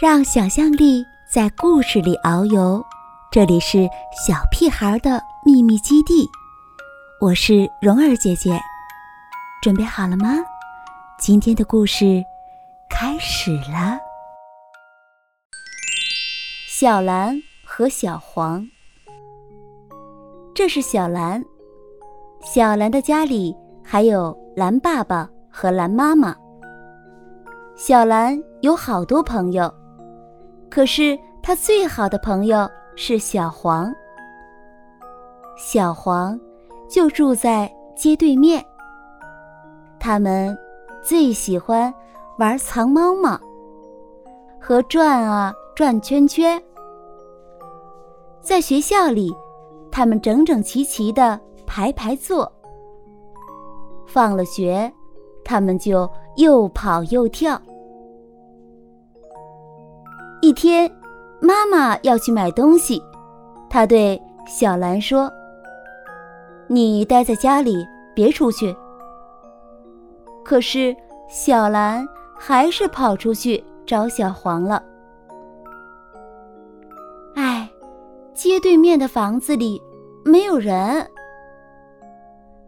[0.00, 2.80] 让想象力在故事里遨游。
[3.32, 6.24] 这里是小屁孩的秘密基地，
[7.20, 8.56] 我是蓉儿姐姐，
[9.60, 10.36] 准备好了吗？
[11.18, 12.22] 今天的故事
[12.88, 13.98] 开始了。
[16.68, 18.64] 小蓝和小黄，
[20.54, 21.44] 这是小蓝。
[22.40, 23.52] 小蓝的家里
[23.82, 26.36] 还有蓝爸爸和蓝妈妈。
[27.74, 29.72] 小蓝有好多朋友，
[30.70, 33.92] 可是他最好的朋友是小黄。
[35.56, 36.38] 小黄
[36.88, 38.64] 就住在街对面。
[39.98, 40.56] 他们
[41.02, 41.92] 最喜欢
[42.38, 43.38] 玩藏猫猫
[44.60, 46.62] 和转啊转圈圈。
[48.40, 49.34] 在学校里，
[49.90, 51.40] 他们整整齐齐的。
[51.70, 52.50] 排排坐。
[54.06, 54.90] 放了学，
[55.44, 57.60] 他们就又跑又跳。
[60.40, 60.90] 一天，
[61.40, 63.02] 妈妈要去买东西，
[63.68, 65.30] 她对小兰说
[66.68, 68.74] ：“你待在家里，别出去。”
[70.44, 70.96] 可是
[71.28, 72.06] 小兰
[72.38, 74.82] 还是跑出去找小黄了。
[77.34, 77.68] 哎，
[78.32, 79.82] 街对面的房子里
[80.24, 81.06] 没有人。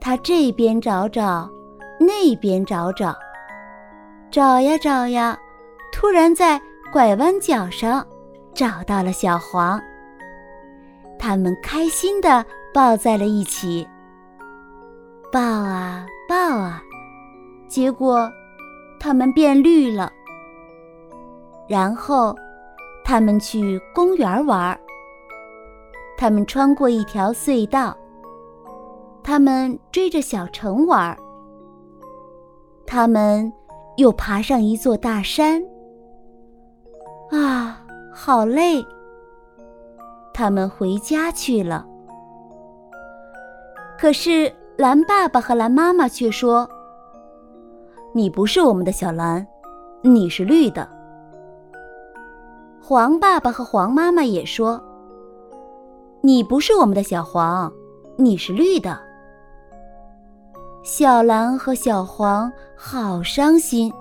[0.00, 1.50] 他这边找找，
[1.98, 3.14] 那边找找，
[4.30, 5.36] 找呀找呀，
[5.92, 6.60] 突然在
[6.92, 8.06] 拐弯角上
[8.54, 9.80] 找到了小黄。
[11.18, 13.86] 他们开心地抱在了一起，
[15.32, 16.82] 抱啊抱啊，
[17.68, 18.30] 结果
[19.00, 20.12] 他们变绿了。
[21.68, 22.34] 然后
[23.04, 24.78] 他们去公园玩儿，
[26.16, 27.96] 他们穿过一条隧道。
[29.22, 31.18] 他们追着小城玩儿，
[32.86, 33.52] 他们
[33.96, 35.60] 又爬上一座大山。
[38.26, 38.84] 好累！
[40.34, 41.86] 他们回家去了。
[43.96, 46.68] 可是蓝爸爸和蓝妈妈却说
[48.12, 49.46] ：“你不是我们的小蓝，
[50.02, 50.88] 你是绿的。”
[52.82, 54.82] 黄爸爸和黄妈妈也说
[56.20, 57.72] ：“你不是我们的小黄，
[58.16, 58.98] 你是绿的。”
[60.82, 63.92] 小蓝和小黄好伤心，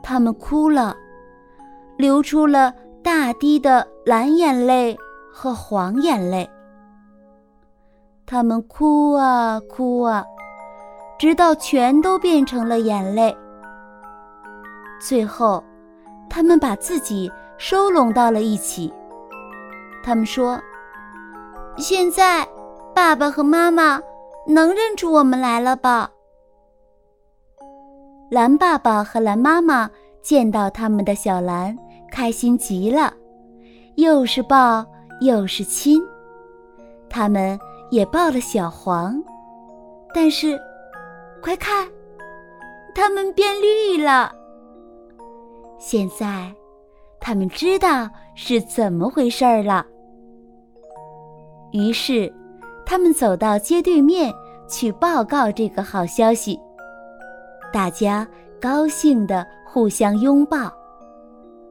[0.00, 0.96] 他们哭了，
[1.96, 2.72] 流出了
[3.34, 4.96] 滴的蓝眼泪
[5.32, 6.48] 和黄眼泪。
[8.26, 10.24] 他们哭啊哭啊，
[11.18, 13.36] 直到全都变成了眼泪。
[15.00, 15.62] 最后，
[16.30, 18.92] 他们把自己收拢到了一起。
[20.02, 20.60] 他们说
[21.78, 22.46] ：“现在，
[22.94, 24.00] 爸爸和妈妈。”
[24.44, 26.10] 能认出我们来了吧？
[28.28, 29.88] 蓝爸爸和蓝妈妈
[30.20, 31.78] 见到他们的小蓝，
[32.10, 33.14] 开心极了，
[33.96, 34.84] 又是抱
[35.20, 36.02] 又是亲。
[37.08, 37.58] 他们
[37.90, 39.22] 也抱了小黄，
[40.14, 40.58] 但是，
[41.42, 41.88] 快看，
[42.94, 44.32] 它们变绿了。
[45.78, 46.52] 现在，
[47.20, 49.86] 他们知道是怎么回事儿了。
[51.72, 52.32] 于是。
[52.84, 54.30] 他们走到街对面
[54.68, 56.58] 去报告这个好消息，
[57.72, 58.26] 大家
[58.60, 60.70] 高兴地互相拥抱，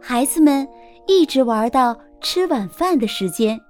[0.00, 0.66] 孩子们
[1.06, 3.60] 一直玩到吃晚饭的时间。